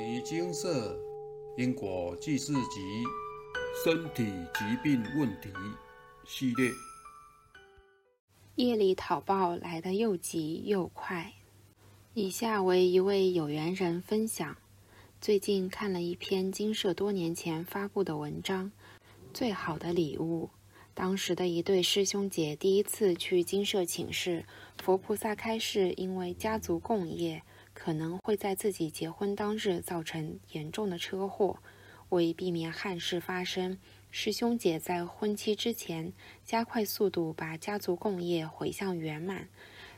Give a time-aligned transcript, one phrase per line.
[0.00, 0.98] 尼精舍
[1.58, 3.04] 因果记事集
[3.84, 5.50] 身体疾病问题
[6.26, 6.70] 系列。
[8.54, 11.34] 夜里讨报来得又急又快。
[12.14, 14.56] 以下为一位有缘人分享：
[15.20, 18.68] 最近看了一篇金舍多年前发布的文章，
[19.34, 20.46] 《最好的礼物》。
[20.94, 24.46] 当时的一对师兄姐第一次去金舍请示，
[24.82, 27.42] 佛菩萨开示，因为家族共业。
[27.72, 31.58] 可能会在自己结婚当日造成严重的车祸。
[32.10, 33.78] 为避免憾事发生，
[34.10, 36.12] 师兄姐在婚期之前
[36.44, 39.48] 加快速度，把家族共业回向圆满。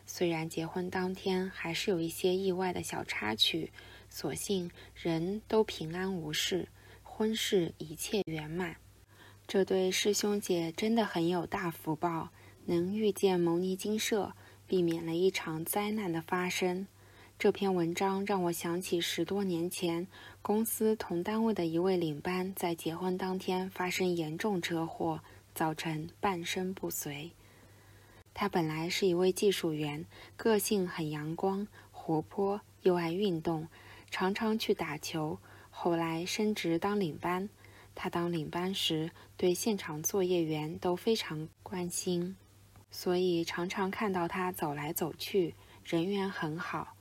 [0.05, 3.73] 虽然结婚当天还是有一些意外的小插曲，
[4.11, 6.69] 所幸人都平安无事，
[7.03, 8.77] 婚事一切圆满。
[9.47, 12.29] 这对师兄姐真的很有大福报，
[12.67, 14.35] 能遇见牟尼精舍，
[14.67, 16.87] 避免了一场灾难的发生。
[17.39, 20.07] 这篇文章让我想起十多年前，
[20.43, 25.21] 公司同单位的一位领班在结婚当天发生严重车祸，
[25.53, 27.33] 造成半身不遂。
[28.33, 30.07] 他本来是一位技术员，
[30.37, 33.67] 个性很阳光、活泼，又爱运动，
[34.11, 35.39] 常常去打球。
[35.71, 37.49] 后来升职当领班，
[37.95, 42.37] 他当领班时对现场作业员都非常关心，
[42.91, 46.95] 所以常常看到他走来走去，人缘很好。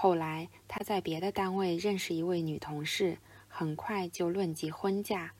[0.00, 3.18] 后来，他在别的单位认识一位女同事，
[3.48, 5.32] 很快就论及婚嫁。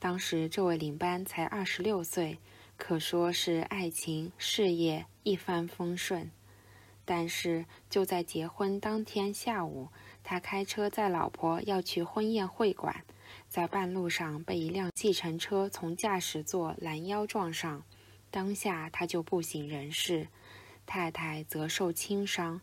[0.00, 2.38] 当时这位领班才二十六岁，
[2.76, 6.28] 可说是爱情事业一帆风顺。
[7.04, 9.90] 但是就在结婚当天下午，
[10.24, 13.04] 他开车载老婆要去婚宴会馆，
[13.48, 17.84] 在半路上被一辆计程车从驾驶座拦腰撞上，
[18.32, 20.26] 当下他就不省人事，
[20.84, 22.60] 太太则受轻伤。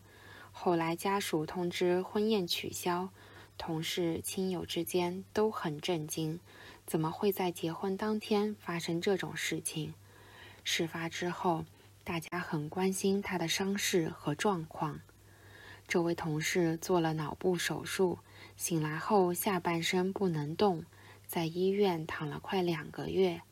[0.60, 3.10] 后来家属通知婚宴取消，
[3.56, 6.40] 同事亲友之间都很震惊，
[6.84, 9.94] 怎么会在结婚当天发生这种事情？
[10.64, 11.64] 事发之后，
[12.02, 14.98] 大家很关心他的伤势和状况。
[15.86, 18.18] 这位同事做了脑部手术，
[18.56, 20.84] 醒来后下半身不能动，
[21.24, 23.42] 在医院躺了快两个月。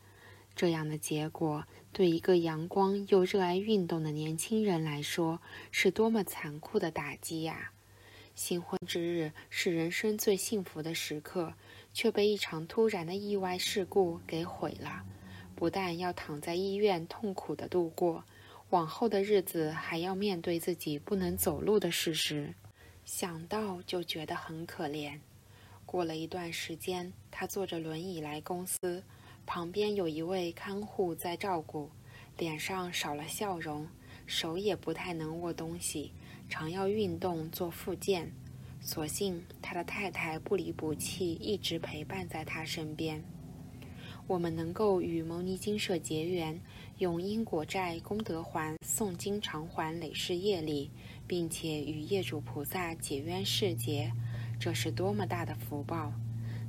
[0.57, 1.63] 这样的结果。
[1.93, 5.39] 对一个阳光又热爱运动的年轻人来说，
[5.71, 7.71] 是多么残酷的打击呀！
[8.35, 11.53] 新婚之日是人生最幸福的时刻，
[11.93, 15.03] 却被一场突然的意外事故给毁了。
[15.55, 18.23] 不但要躺在医院痛苦的度过，
[18.69, 22.53] 往后的日子还要面对自己不能走路的事实，
[23.05, 25.19] 想到就觉得很可怜。
[25.87, 29.03] 过了一段时间，他坐着轮椅来公司。
[29.47, 31.89] 旁边有一位看护在照顾，
[32.37, 33.87] 脸上少了笑容，
[34.25, 36.11] 手也不太能握东西，
[36.49, 38.29] 常要运动做复健。
[38.81, 43.23] 所幸他的太太不离不弃，一直陪伴在他身边。
[44.27, 46.59] 我们能够与牟尼精舍结缘，
[46.97, 50.91] 用因果债功德还，诵经偿还累世业力，
[51.25, 54.11] 并且与业主菩萨解冤释结，
[54.59, 56.11] 这是多么大的福报！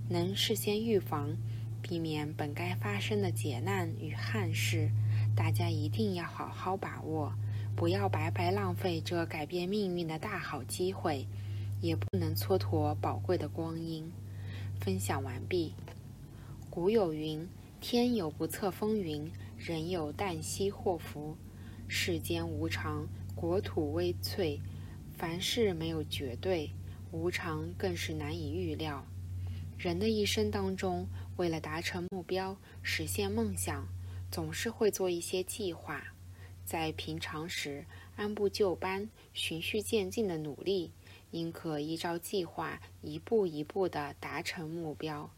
[0.08, 1.36] 能事先预防。
[1.88, 4.90] 避免本该发生的劫难与憾事，
[5.34, 7.32] 大家一定要好好把握，
[7.74, 11.26] 不要白白浪费这改变命运的大好机会，
[11.80, 14.12] 也不能蹉跎宝贵的光阴。
[14.78, 15.72] 分享完毕。
[16.68, 17.48] 古有云
[17.80, 21.34] ：“天有不测风云，人有旦夕祸福。
[21.88, 24.60] 世间无常，国土微脆，
[25.16, 26.70] 凡事没有绝对，
[27.12, 29.02] 无常更是难以预料。
[29.78, 33.86] 人的一生当中。”为了达成目标、实现梦想，
[34.28, 36.12] 总是会做一些计划。
[36.64, 40.90] 在平常时，按部就班、循序渐进的努力，
[41.30, 45.30] 应可依照计划一步一步地达成目标。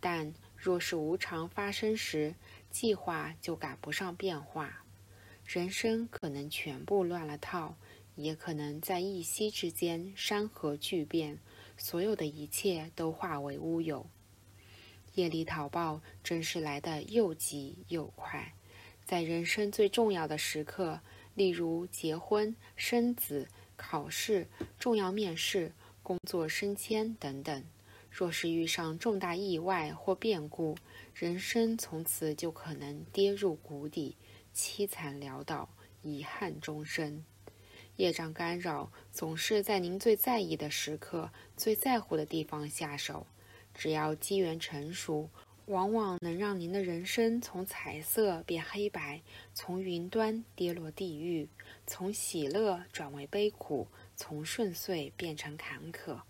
[0.00, 2.34] 但若是无常发生时，
[2.70, 4.84] 计划就赶不上变化，
[5.46, 7.74] 人生可能全部乱了套，
[8.16, 11.38] 也可能在一夕之间山河巨变，
[11.78, 14.06] 所有的一切都化为乌有。
[15.18, 18.54] 夜里讨报真是来得又急又快，
[19.04, 21.00] 在人生最重要的时刻，
[21.34, 24.46] 例如结婚、生子、考试、
[24.78, 25.72] 重要面试、
[26.04, 27.64] 工作升迁等等，
[28.12, 30.76] 若是遇上重大意外或变故，
[31.12, 34.14] 人生从此就可能跌入谷底，
[34.54, 35.68] 凄惨潦倒，
[36.02, 37.24] 遗憾终生。
[37.96, 43.26] 业障干扰总是在您最在意的时刻、最在乎的地方下手。
[43.78, 45.30] 只要机缘成熟，
[45.66, 49.22] 往往能让您的人生从彩色变黑白，
[49.54, 51.48] 从云端跌落地狱，
[51.86, 53.86] 从喜乐转为悲苦，
[54.16, 56.22] 从顺遂变成坎坷。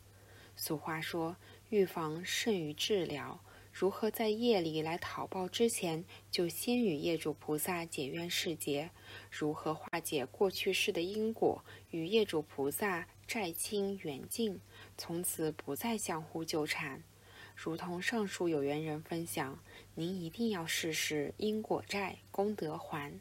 [0.57, 1.37] 俗话说，
[1.71, 3.41] 预防胜于治疗。
[3.73, 8.91] 如何在夜里来讨报之前，就先与业主菩萨解冤释结？
[9.31, 14.61] 如何化解过去世的因果，与业主菩萨债清缘尽，
[14.99, 17.03] 从此不再相互纠缠？
[17.61, 19.59] 如同上述有缘人分享，
[19.97, 23.13] 您一定要试试因果债功德还。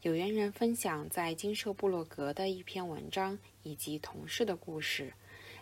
[0.00, 5.12] 有缘人分享在金舍部落格的一篇文章以及同事的故事。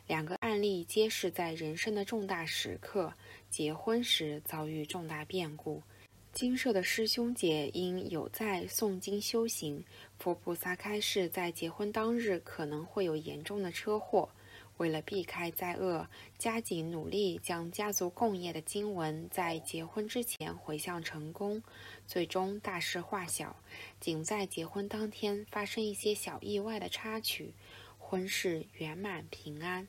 [0.06, 3.12] 两个案例皆是在人生的重大时刻，
[3.50, 5.82] 结婚时遭遇重大变故。
[6.32, 9.84] 金舍的师兄姐因有在诵经修行，
[10.16, 14.28] 佛菩萨开示在结婚当日可能会有严重的车祸。
[14.78, 16.08] 为了避开灾厄，
[16.38, 21.62] 加紧努力将家族共业的经文在结婚之前回向成功，
[22.06, 23.56] 最终大事化小，
[24.00, 27.54] 仅在结婚当天发生一些小意外的插曲，
[27.98, 29.88] 婚事圆满平安。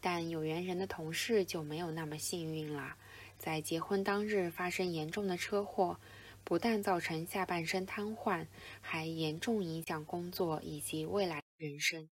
[0.00, 2.96] 但有缘人的同事就没有那么幸运了，
[3.38, 5.98] 在结婚当日发生严重的车祸，
[6.44, 8.46] 不但造成下半身瘫痪，
[8.80, 12.08] 还严重影响工作以及未来人生。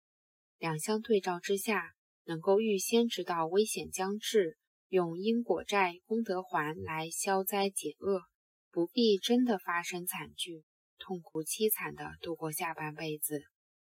[0.59, 1.95] 两相对照之下，
[2.29, 4.59] 能够预先知道危险将至，
[4.89, 8.21] 用因果债功德还来消灾解厄，
[8.71, 10.63] 不必真的发生惨剧，
[10.99, 13.41] 痛苦凄惨的度过下半辈子，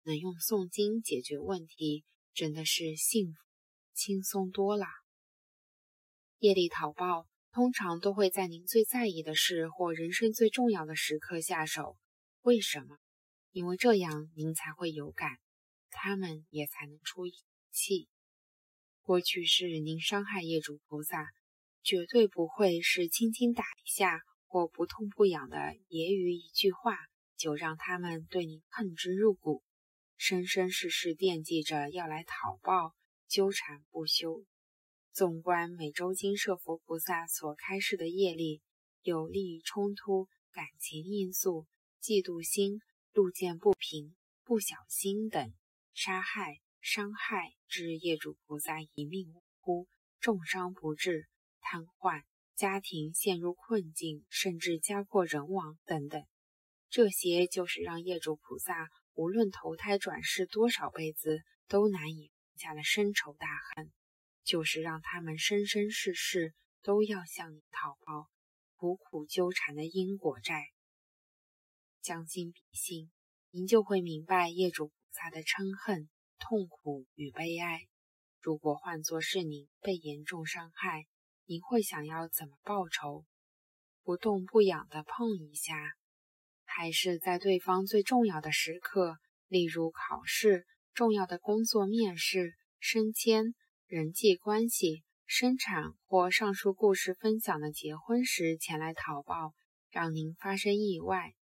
[0.01, 3.37] 能用诵经解决问题，真的是幸福。
[3.93, 4.87] 轻松多了。
[6.39, 11.97] 业力讨报通常都会在您最在意的事或人生最重要的时刻下手。
[12.41, 12.97] 为什么？
[13.51, 15.37] 因为这样您才会有感，
[15.91, 17.27] 他们也才能出
[17.71, 18.09] 气。
[19.03, 21.27] 过去是您伤害业主菩萨，
[21.83, 25.57] 绝对不会是轻轻打一下或不痛不痒的
[25.89, 26.97] 揶揄一句话，
[27.37, 29.61] 就让他们对您恨之入骨，
[30.17, 32.95] 生生世世惦记着要来讨报。
[33.25, 34.45] 纠缠不休。
[35.11, 38.61] 纵观每周金舍佛菩萨所开示的业力，
[39.01, 41.65] 有利益冲突、感情因素、
[41.99, 42.79] 嫉妒心、
[43.11, 45.51] 路见不平、不小心等，
[45.95, 49.87] 杀害、伤害致业主菩萨一命呜呼，
[50.19, 51.29] 重伤不治、
[51.61, 52.23] 瘫痪、
[52.55, 56.21] 家庭陷入困境，甚至家破人亡等等。
[56.89, 61.39] 这些就是让业主菩萨无论投胎转世多少辈子，
[61.69, 62.59] 都难以放。
[62.59, 63.91] 下的深仇大恨，
[64.43, 68.29] 就是让他们生生世世都要向你讨报，
[68.75, 70.67] 苦苦纠缠的因果债。
[72.01, 73.09] 将心比心，
[73.49, 76.09] 您就会明白业主菩萨的嗔恨、
[76.43, 77.87] 痛苦与悲哀。
[78.41, 81.05] 如果换作是您被严重伤害，
[81.45, 83.23] 您会想要怎么报仇？
[84.03, 85.73] 不痛不痒的碰一下，
[86.65, 89.15] 还是在对方最重要的时刻，
[89.47, 90.65] 例如考试？
[90.93, 93.55] 重要的工作面试、升迁、
[93.87, 99.53] 人际关系、生产或上述故事分享的结婚时前来讨报，
[99.89, 101.33] 让您发生意外，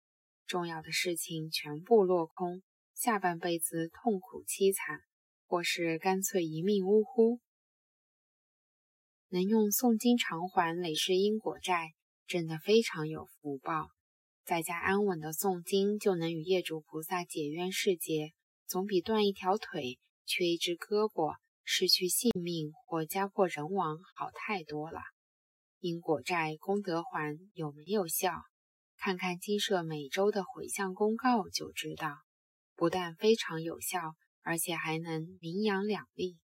[0.46, 2.62] 重要的事情全部落空，
[3.02, 5.00] 下半辈子痛苦凄惨，
[5.48, 7.40] 或是干脆一命呜呼。
[9.30, 11.94] 能用诵经偿还累世因果债，
[12.28, 13.88] 真的非常有福报。
[14.46, 18.34] 在家安稳的诵经，就能与业主菩萨解冤释结。
[18.68, 19.98] 总比断一条腿、
[20.28, 25.00] 缺一只胳膊、失去性命或家破人亡好太多了。
[25.80, 28.32] 因果债功德还有没有效？
[29.00, 32.20] 看看金社每周的回向公告就知道。
[32.82, 36.40] 不但非常有效，而且还能名扬两利。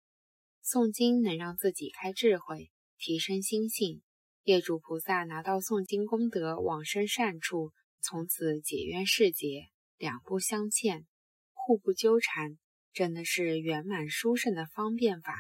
[0.62, 4.02] 诵经能让自己开智慧，提升心性。
[4.42, 11.06] 业主菩萨拿到诵经功德往生善处，从此解冤释结，两不相欠。
[11.54, 12.58] 互不纠缠，
[12.92, 15.32] 真的是圆满殊胜的方便法。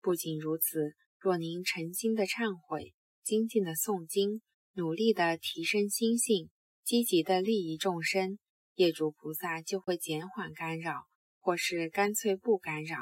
[0.00, 6.50] 不仅如此，若您诚心的忏悔、精进的诵经、努力的提升心性、
[6.82, 8.40] 积极的利益众生，
[8.76, 11.04] 业主菩萨就会减缓干扰，
[11.38, 12.96] 或是干脆不干扰，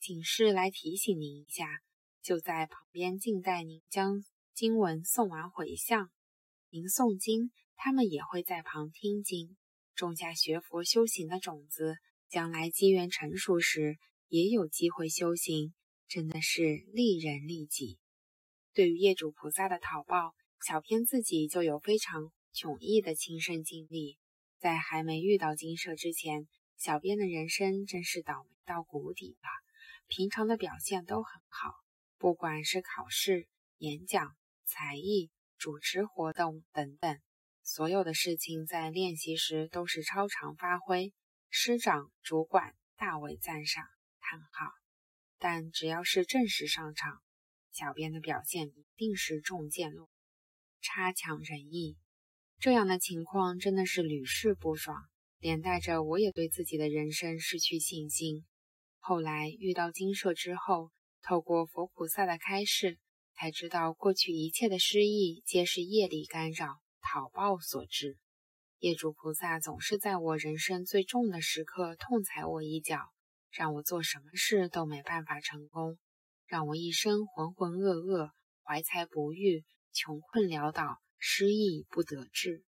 [0.00, 1.80] 仅是来提醒您一下，
[2.20, 6.10] 就在旁边静待您将经文诵完回向。
[6.70, 9.56] 您诵经，他们也会在旁听经。
[9.94, 11.98] 种下学佛修行的种子，
[12.28, 15.72] 将来机缘成熟时，也有机会修行，
[16.08, 18.00] 真的是利人利己。
[18.74, 20.34] 对于业主菩萨的讨报，
[20.66, 24.18] 小编自己就有非常迥异的亲身经历。
[24.62, 29.48] 在还没遇到金舍之前，小编的人生真是倒霉到谷底了。
[30.06, 31.74] 平常的表现都很好，
[32.16, 37.18] 不管是考试、演讲、才艺、主持活动等等。
[37.64, 41.12] 所有的事情在练习时都是超常发挥，
[41.50, 43.84] 师长、主管大为赞赏，
[44.20, 44.72] 叹号。
[45.40, 47.20] 但只要是正式上场，
[47.72, 50.08] 小编的表现一定是中箭落，
[50.80, 51.96] 差强人意。
[52.62, 54.96] 这样的情况真的是屡试不爽，
[55.40, 58.44] 连带着我也对自己的人生失去信心。
[59.00, 60.92] 后来遇到金舍之后，
[61.22, 63.00] 透过佛菩萨的开示，
[63.34, 68.16] 才知道过去一切的失意皆是业力干扰、讨报所致。
[68.78, 73.00] 业主菩萨总是在我人生最重的时刻痛踩我一脚，
[73.50, 75.98] 让我做什么事都没办法成功，
[76.46, 78.30] 让我一生浑浑噩噩、
[78.62, 82.64] 怀才不遇、穷困潦倒、失意不得志。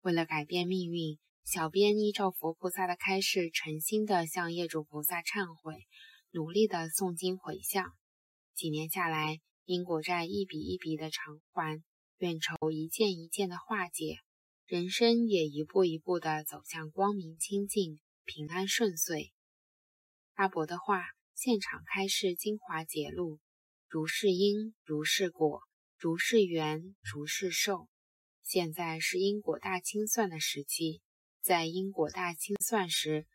[0.00, 5.86] 为了改变命运，小编依照佛菩萨的开示，诚心的向业主菩萨忏悔，
[6.32, 7.92] 努力的诵经回向。
[8.52, 11.84] 几年下来，因果债一笔一笔的偿还，
[12.18, 14.18] 怨仇一件一件的化解。
[14.66, 19.32] 人生也一步一步的走向光明清净、平安顺遂。
[20.34, 21.04] 阿伯的话，
[21.36, 23.38] 现场开示精华节录：
[23.88, 25.60] 如是因，如是果；
[25.98, 27.88] 如是缘，如是受。
[28.42, 31.00] 现在是因果大清算的时期，
[31.40, 33.26] 在因果大清算时，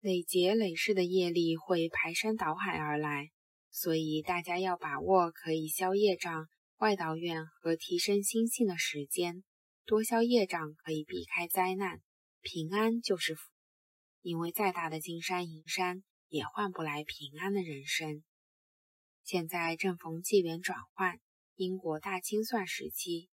[0.00, 3.30] 累劫累世的业力会排山倒海而来，
[3.70, 9.44] 所以大家要把握可以消业障、外道院和提升心性的时间。
[9.84, 12.00] 多消业障可以避开灾难，
[12.40, 13.42] 平安就是福。
[14.22, 18.24] 因为再大的金山银山也换不来平安的人生。
[19.22, 21.20] 现在正逢纪元转换，
[21.56, 23.30] 因果大清算时期，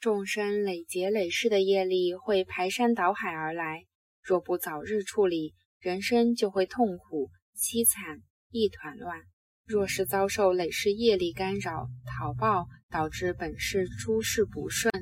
[0.00, 3.86] 众生累劫累世的业力会排山倒海而来。
[4.22, 8.18] 若不早日处理，人生就会痛苦凄惨
[8.50, 9.22] 一团乱。
[9.64, 14.92] 若是遭受累世业力干扰讨报，导致本世诸事不顺。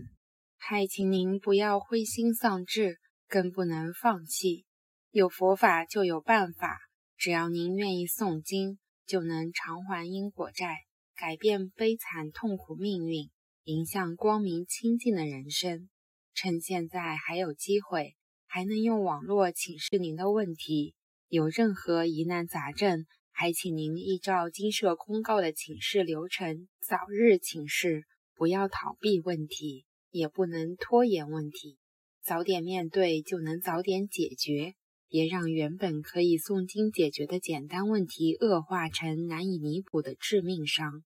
[0.58, 2.98] 还请您不要灰心丧志，
[3.28, 4.66] 更不能放弃。
[5.10, 6.78] 有佛法就有办法，
[7.16, 10.76] 只要您愿意诵经，就能偿还因果债，
[11.20, 13.28] 改变悲惨痛苦命运，
[13.64, 15.88] 迎向光明清净的人生。
[16.32, 18.14] 趁现在还有机会，
[18.46, 20.94] 还能用网络请示您的问题。
[21.26, 28.04] 有任何疑难杂症，还请您依照经社公告的请示流程，早日请示，
[28.37, 29.87] 不要逃避问题。
[30.12, 31.78] 也不能拖延问题，
[32.22, 34.75] 早点面对就能早点解决，
[35.08, 41.02] 别让原本可以诵经解决的简单问题恶化成难以弥补的致命伤。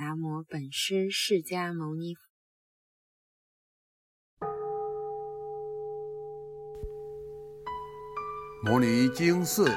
[0.00, 2.20] 南无本师释迦牟尼佛。
[8.62, 9.68] 摩尼经寺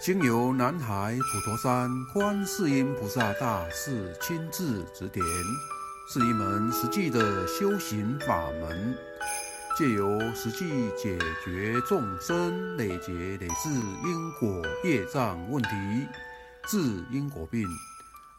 [0.00, 5.22] 经由南海普陀山观世音菩萨大士亲自指点。
[6.08, 8.96] 是一门实际的修行法门，
[9.76, 15.68] 借由实际解决众生累劫累世因果业障问题，
[16.66, 17.68] 治因果病，